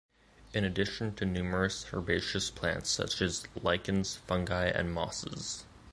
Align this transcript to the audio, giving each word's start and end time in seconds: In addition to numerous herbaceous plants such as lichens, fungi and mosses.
In 0.51 0.63
addition 0.65 1.13
to 1.17 1.25
numerous 1.27 1.93
herbaceous 1.93 2.49
plants 2.49 2.89
such 2.89 3.21
as 3.21 3.43
lichens, 3.61 4.15
fungi 4.25 4.65
and 4.65 4.91
mosses. 4.91 5.65